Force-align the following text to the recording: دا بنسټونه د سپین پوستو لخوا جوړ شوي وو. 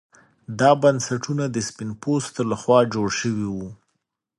دا 0.59 0.71
بنسټونه 0.81 1.43
د 1.49 1.57
سپین 1.67 1.89
پوستو 2.01 2.41
لخوا 2.51 2.79
جوړ 2.93 3.07
شوي 3.21 3.47
وو. 3.55 3.67